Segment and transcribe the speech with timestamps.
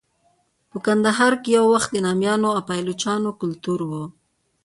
[0.69, 3.91] په کندهار کې یو وخت د نامیانو او پایلوچانو کلتور و.